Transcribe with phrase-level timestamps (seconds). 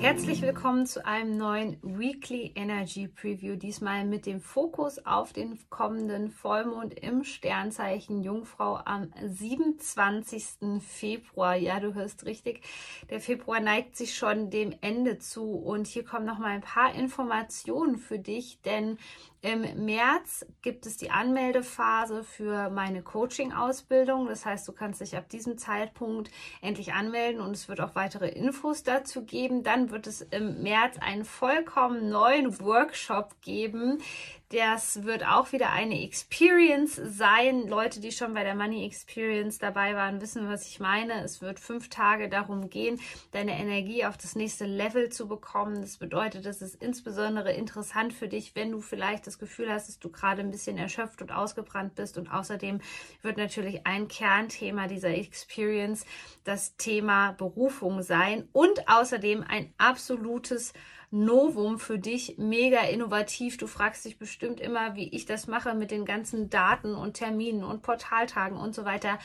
[0.00, 3.56] Herzlich willkommen zu einem neuen Weekly Energy Preview.
[3.56, 10.80] Diesmal mit dem Fokus auf den kommenden Vollmond im Sternzeichen Jungfrau am 27.
[10.80, 11.56] Februar.
[11.56, 12.62] Ja, du hörst richtig.
[13.10, 16.94] Der Februar neigt sich schon dem Ende zu und hier kommen noch mal ein paar
[16.94, 18.98] Informationen für dich, denn
[19.40, 24.26] im März gibt es die Anmeldephase für meine Coaching-Ausbildung.
[24.26, 28.28] Das heißt, du kannst dich ab diesem Zeitpunkt endlich anmelden und es wird auch weitere
[28.28, 29.62] Infos dazu geben.
[29.62, 34.02] Dann wird es im März einen vollkommen neuen Workshop geben,
[34.50, 37.68] das wird auch wieder eine Experience sein.
[37.68, 41.22] Leute, die schon bei der Money Experience dabei waren, wissen, was ich meine.
[41.22, 42.98] Es wird fünf Tage darum gehen,
[43.32, 45.82] deine Energie auf das nächste Level zu bekommen.
[45.82, 49.98] Das bedeutet, es ist insbesondere interessant für dich, wenn du vielleicht das Gefühl hast, dass
[49.98, 52.16] du gerade ein bisschen erschöpft und ausgebrannt bist.
[52.16, 52.80] Und außerdem
[53.20, 56.06] wird natürlich ein Kernthema dieser Experience
[56.44, 60.72] das Thema Berufung sein und außerdem ein absolutes
[61.10, 63.56] Novum für dich, mega innovativ.
[63.56, 67.64] Du fragst dich bestimmt immer, wie ich das mache mit den ganzen Daten und Terminen
[67.64, 69.18] und Portaltagen und so weiter.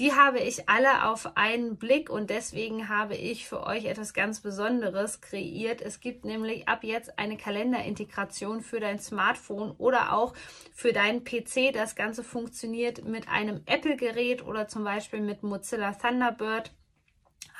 [0.00, 4.40] Die habe ich alle auf einen Blick und deswegen habe ich für euch etwas ganz
[4.40, 5.80] Besonderes kreiert.
[5.80, 10.34] Es gibt nämlich ab jetzt eine Kalenderintegration für dein Smartphone oder auch
[10.72, 11.72] für deinen PC.
[11.72, 16.72] Das Ganze funktioniert mit einem Apple-Gerät oder zum Beispiel mit Mozilla Thunderbird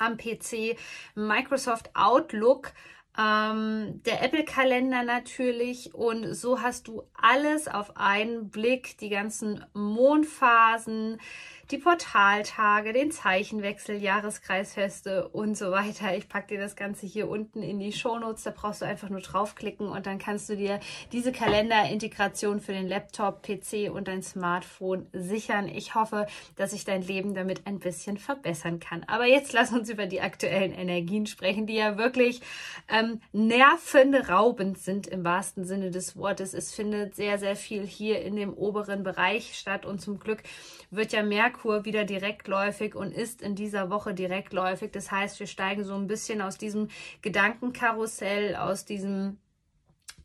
[0.01, 0.77] am PC,
[1.15, 2.73] Microsoft Outlook
[3.19, 5.95] ähm, der Apple-Kalender natürlich.
[5.95, 11.21] Und so hast du alles auf einen Blick, die ganzen Mondphasen,
[11.71, 16.17] die Portaltage, den Zeichenwechsel, Jahreskreisfeste und so weiter.
[16.17, 18.45] Ich packe dir das Ganze hier unten in die Shownotes.
[18.45, 20.81] Da brauchst du einfach nur draufklicken und dann kannst du dir
[21.13, 25.69] diese Kalenderintegration für den Laptop, PC und dein Smartphone sichern.
[25.69, 26.27] Ich hoffe,
[26.57, 29.05] dass ich dein Leben damit ein bisschen verbessern kann.
[29.05, 32.43] Aber jetzt lass uns über die aktuellen Energien sprechen, die ja wirklich
[32.89, 36.53] ähm, nervenraubend sind im wahrsten Sinne des Wortes.
[36.53, 40.43] Es findet sehr, sehr viel hier in dem oberen Bereich statt und zum Glück
[40.91, 44.91] wird ja mehr Merkur wieder direktläufig und ist in dieser Woche direktläufig.
[44.91, 46.89] Das heißt, wir steigen so ein bisschen aus diesem
[47.23, 49.39] Gedankenkarussell, aus diesem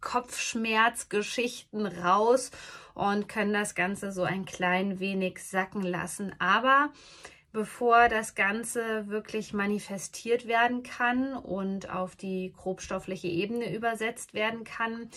[0.01, 2.49] Kopfschmerzgeschichten raus
[2.95, 6.33] und können das Ganze so ein klein wenig sacken lassen.
[6.39, 6.89] Aber
[7.51, 15.09] bevor das Ganze wirklich manifestiert werden kann und auf die grobstoffliche Ebene übersetzt werden kann,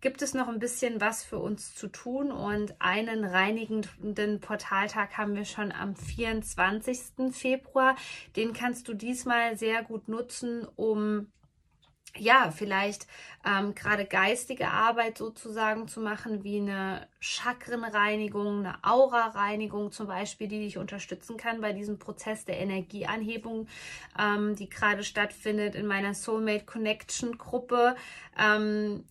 [0.00, 5.34] gibt es noch ein bisschen was für uns zu tun und einen reinigenden Portaltag haben
[5.34, 7.32] wir schon am 24.
[7.32, 7.96] Februar.
[8.36, 11.32] Den kannst du diesmal sehr gut nutzen, um
[12.16, 13.06] ja, vielleicht
[13.44, 20.60] ähm, gerade geistige Arbeit sozusagen zu machen, wie eine Chakrenreinigung, eine Aura-Reinigung zum Beispiel, die
[20.60, 23.68] dich unterstützen kann bei diesem Prozess der Energieanhebung,
[24.18, 27.94] ähm, die gerade stattfindet in meiner Soulmate Connection Gruppe.
[28.38, 29.04] Ähm,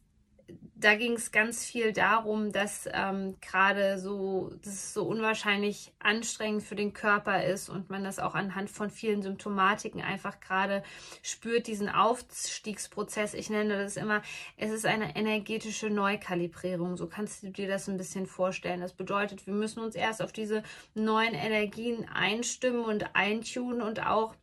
[0.79, 6.75] da ging es ganz viel darum, dass ähm, gerade so, dass so unwahrscheinlich anstrengend für
[6.75, 10.83] den Körper ist und man das auch anhand von vielen Symptomatiken einfach gerade
[11.23, 13.33] spürt, diesen Aufstiegsprozess.
[13.33, 14.21] Ich nenne das immer,
[14.55, 16.95] es ist eine energetische Neukalibrierung.
[16.95, 18.81] So kannst du dir das ein bisschen vorstellen.
[18.81, 20.61] Das bedeutet, wir müssen uns erst auf diese
[20.93, 24.35] neuen Energien einstimmen und eintunen und auch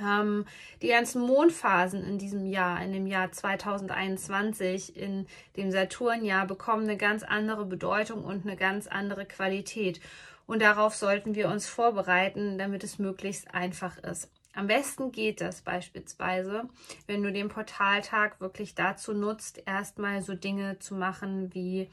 [0.00, 0.44] ähm,
[0.82, 5.26] die ganzen Mondphasen in diesem Jahr, in dem Jahr 2021, in
[5.56, 10.00] dem Saturnjahr, bekommen eine ganz andere Bedeutung und eine ganz andere Qualität.
[10.46, 14.30] Und darauf sollten wir uns vorbereiten, damit es möglichst einfach ist.
[14.54, 16.68] Am besten geht das beispielsweise,
[17.06, 21.90] wenn du den Portaltag wirklich dazu nutzt, erstmal so Dinge zu machen wie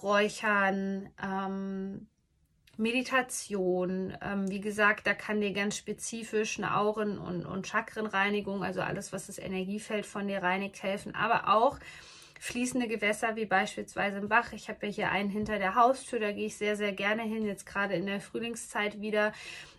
[0.00, 2.06] Räuchern, ähm,
[2.76, 8.80] Meditation, ähm, wie gesagt, da kann dir ganz spezifisch eine Auren- und, und Chakrenreinigung, also
[8.80, 11.78] alles, was das Energiefeld von dir reinigt, helfen, aber auch
[12.40, 14.52] fließende Gewässer wie beispielsweise im Bach.
[14.52, 17.46] Ich habe ja hier einen hinter der Haustür, da gehe ich sehr, sehr gerne hin,
[17.46, 19.32] jetzt gerade in der Frühlingszeit wieder.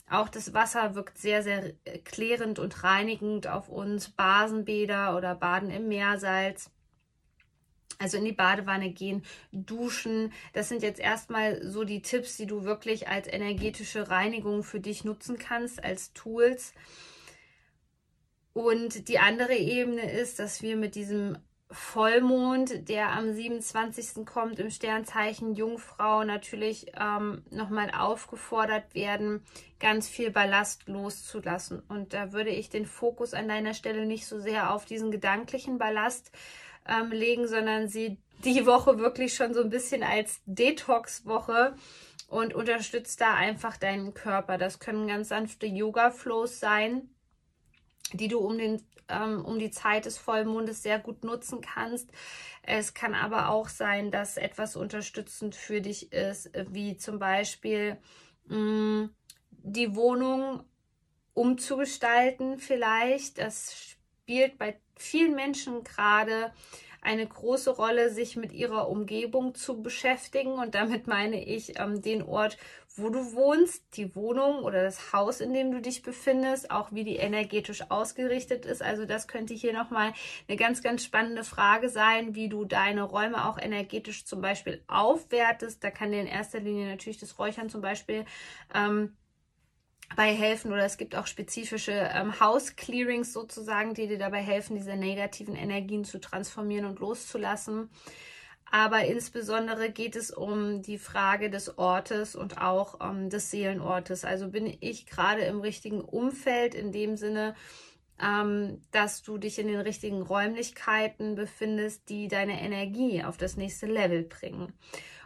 [0.09, 4.09] Auch das Wasser wirkt sehr, sehr klärend und reinigend auf uns.
[4.09, 6.71] Basenbäder oder Baden im Meersalz
[8.05, 10.31] also in die Badewanne gehen, duschen.
[10.53, 15.03] Das sind jetzt erstmal so die Tipps, die du wirklich als energetische Reinigung für dich
[15.03, 16.75] nutzen kannst, als Tools.
[18.53, 21.39] Und die andere Ebene ist, dass wir mit diesem
[21.71, 24.23] Vollmond, der am 27.
[24.23, 29.43] kommt im Sternzeichen Jungfrau, natürlich ähm, nochmal aufgefordert werden,
[29.79, 31.81] ganz viel Ballast loszulassen.
[31.89, 35.79] Und da würde ich den Fokus an deiner Stelle nicht so sehr auf diesen gedanklichen
[35.79, 36.31] Ballast
[36.87, 41.75] ähm, legen, sondern sie die Woche wirklich schon so ein bisschen als Detox-Woche
[42.27, 44.57] und unterstützt da einfach deinen Körper.
[44.57, 47.09] Das können ganz sanfte Yoga-Flows sein,
[48.13, 52.09] die du um den ähm, um die Zeit des Vollmondes sehr gut nutzen kannst.
[52.63, 57.97] Es kann aber auch sein, dass etwas unterstützend für dich ist, wie zum Beispiel
[58.47, 59.15] mh, mm,
[59.51, 60.63] die Wohnung
[61.33, 63.37] umzugestalten vielleicht.
[63.37, 66.51] Das spielt bei vielen Menschen gerade
[67.05, 70.53] eine große Rolle, sich mit ihrer Umgebung zu beschäftigen.
[70.53, 72.57] Und damit meine ich ähm, den Ort,
[72.97, 77.03] wo du wohnst, die Wohnung oder das Haus, in dem du dich befindest, auch wie
[77.03, 78.81] die energetisch ausgerichtet ist.
[78.81, 80.13] Also das könnte hier nochmal
[80.47, 85.83] eine ganz, ganz spannende Frage sein, wie du deine Räume auch energetisch zum Beispiel aufwertest.
[85.83, 88.25] Da kann dir in erster Linie natürlich das Räuchern zum Beispiel
[88.73, 89.15] ähm,
[90.15, 94.75] bei helfen oder es gibt auch spezifische ähm, House Clearings sozusagen, die dir dabei helfen,
[94.75, 97.89] diese negativen Energien zu transformieren und loszulassen.
[98.71, 104.25] Aber insbesondere geht es um die Frage des Ortes und auch um, des Seelenortes.
[104.25, 107.55] Also bin ich gerade im richtigen Umfeld in dem Sinne,
[108.21, 113.85] ähm, dass du dich in den richtigen Räumlichkeiten befindest, die deine Energie auf das nächste
[113.85, 114.73] Level bringen.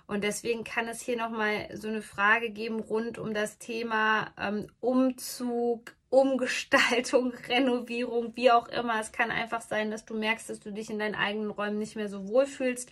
[0.09, 4.65] Und deswegen kann es hier nochmal so eine Frage geben rund um das Thema ähm,
[4.79, 9.00] Umzug, Umgestaltung, Renovierung, wie auch immer.
[9.00, 11.95] Es kann einfach sein, dass du merkst, dass du dich in deinen eigenen Räumen nicht
[11.95, 12.89] mehr so wohl fühlst.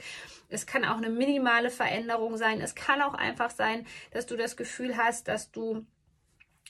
[0.49, 2.61] Es kann auch eine minimale Veränderung sein.
[2.61, 5.87] Es kann auch einfach sein, dass du das Gefühl hast, dass du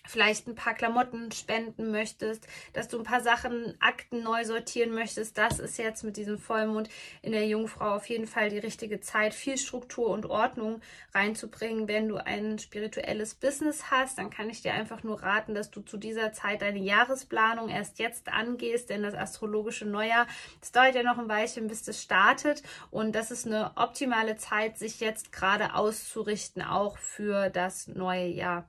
[0.07, 5.37] vielleicht ein paar Klamotten spenden möchtest, dass du ein paar Sachen, Akten neu sortieren möchtest,
[5.37, 6.89] das ist jetzt mit diesem Vollmond
[7.21, 10.81] in der Jungfrau auf jeden Fall die richtige Zeit, viel Struktur und Ordnung
[11.13, 11.87] reinzubringen.
[11.87, 15.81] Wenn du ein spirituelles Business hast, dann kann ich dir einfach nur raten, dass du
[15.81, 20.27] zu dieser Zeit deine Jahresplanung erst jetzt angehst, denn das astrologische Neujahr,
[20.61, 24.77] es dauert ja noch ein Weilchen, bis das startet und das ist eine optimale Zeit,
[24.77, 28.67] sich jetzt gerade auszurichten, auch für das neue Jahr.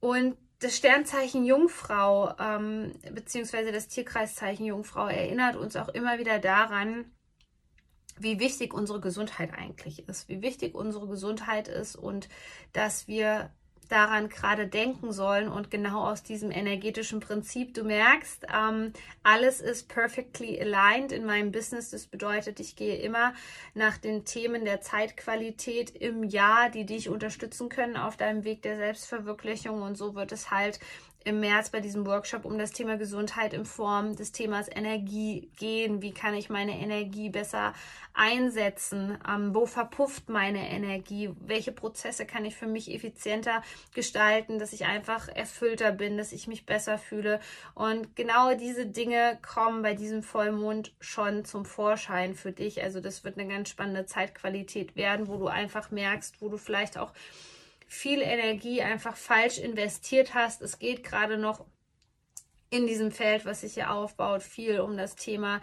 [0.00, 7.10] Und das Sternzeichen Jungfrau, ähm, beziehungsweise das Tierkreiszeichen Jungfrau, erinnert uns auch immer wieder daran,
[8.18, 12.28] wie wichtig unsere Gesundheit eigentlich ist, wie wichtig unsere Gesundheit ist und
[12.72, 13.50] dass wir
[13.90, 17.74] daran gerade denken sollen und genau aus diesem energetischen Prinzip.
[17.74, 18.92] Du merkst, ähm,
[19.22, 21.90] alles ist perfectly aligned in meinem Business.
[21.90, 23.34] Das bedeutet, ich gehe immer
[23.74, 28.76] nach den Themen der Zeitqualität im Jahr, die dich unterstützen können auf deinem Weg der
[28.76, 29.82] Selbstverwirklichung.
[29.82, 30.78] Und so wird es halt
[31.24, 36.00] im März bei diesem Workshop um das Thema Gesundheit in Form des Themas Energie gehen.
[36.00, 37.74] Wie kann ich meine Energie besser
[38.14, 39.18] einsetzen?
[39.28, 41.30] Ähm, wo verpufft meine Energie?
[41.40, 43.62] Welche Prozesse kann ich für mich effizienter
[43.94, 47.40] gestalten, dass ich einfach erfüllter bin, dass ich mich besser fühle?
[47.74, 52.82] Und genau diese Dinge kommen bei diesem Vollmond schon zum Vorschein für dich.
[52.82, 56.96] Also das wird eine ganz spannende Zeitqualität werden, wo du einfach merkst, wo du vielleicht
[56.96, 57.12] auch
[57.90, 60.62] viel Energie einfach falsch investiert hast.
[60.62, 61.66] Es geht gerade noch
[62.70, 65.60] in diesem Feld, was sich hier aufbaut, viel um das Thema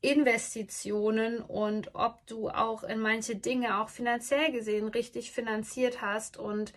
[0.00, 6.72] Investitionen und ob du auch in manche Dinge auch finanziell gesehen richtig finanziert hast und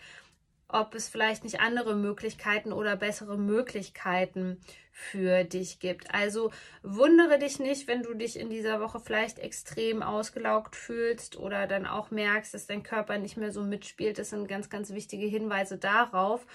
[0.67, 4.61] ob es vielleicht nicht andere Möglichkeiten oder bessere Möglichkeiten
[4.93, 6.13] für dich gibt.
[6.13, 6.51] Also
[6.83, 11.85] wundere dich nicht, wenn du dich in dieser Woche vielleicht extrem ausgelaugt fühlst oder dann
[11.87, 14.19] auch merkst, dass dein Körper nicht mehr so mitspielt.
[14.19, 16.45] Das sind ganz, ganz wichtige Hinweise darauf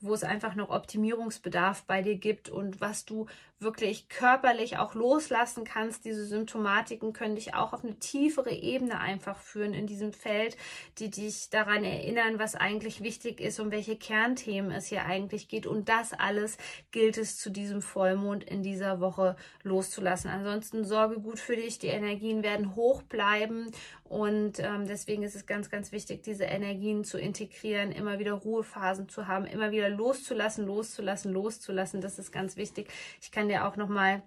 [0.00, 3.26] wo es einfach noch Optimierungsbedarf bei dir gibt und was du
[3.58, 6.04] wirklich körperlich auch loslassen kannst.
[6.04, 10.58] Diese Symptomatiken können dich auch auf eine tiefere Ebene einfach führen in diesem Feld,
[10.98, 15.66] die dich daran erinnern, was eigentlich wichtig ist und welche Kernthemen es hier eigentlich geht.
[15.66, 16.58] Und das alles
[16.90, 20.30] gilt es zu diesem Vollmond in dieser Woche loszulassen.
[20.30, 21.78] Ansonsten sorge gut für dich.
[21.78, 23.70] Die Energien werden hoch bleiben
[24.04, 29.08] und ähm, deswegen ist es ganz, ganz wichtig, diese Energien zu integrieren, immer wieder Ruhephasen
[29.08, 32.00] zu haben, immer wieder loszulassen, loszulassen, loszulassen.
[32.00, 32.88] Das ist ganz wichtig.
[33.22, 34.22] Ich kann dir auch nochmal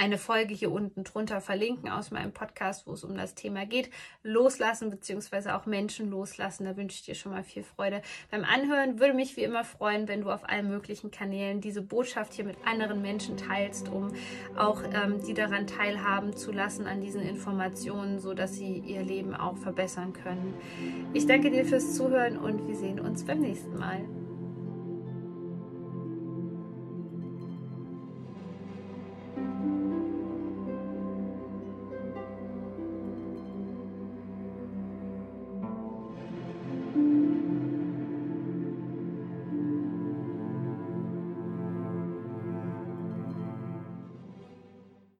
[0.00, 3.90] eine Folge hier unten drunter verlinken aus meinem Podcast, wo es um das Thema geht.
[4.22, 6.64] Loslassen beziehungsweise auch Menschen loslassen.
[6.64, 8.98] Da wünsche ich dir schon mal viel Freude beim Anhören.
[8.98, 12.56] Würde mich wie immer freuen, wenn du auf allen möglichen Kanälen diese Botschaft hier mit
[12.64, 14.12] anderen Menschen teilst, um
[14.56, 19.34] auch ähm, die daran teilhaben zu lassen an diesen Informationen, so dass sie ihr Leben
[19.34, 20.54] auch verbessern können.
[21.12, 24.19] Ich danke dir fürs Zuhören und wir sehen uns beim nächsten Mal.